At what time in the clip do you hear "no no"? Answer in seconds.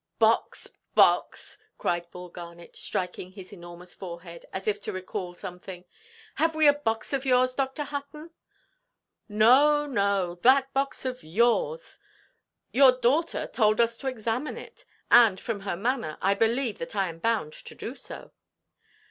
9.29-10.39